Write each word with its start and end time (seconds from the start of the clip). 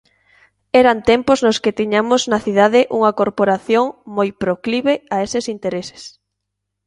Eran 0.81 0.99
tempos 1.11 1.39
nos 1.45 1.57
que 1.63 1.75
tiñamos 1.79 2.21
na 2.31 2.39
cidade 2.45 2.81
unha 2.97 3.15
Corporación 3.19 3.85
moi 4.15 4.29
proclive 4.43 4.93
a 5.13 5.15
eses 5.25 5.45
intereses. 5.55 6.01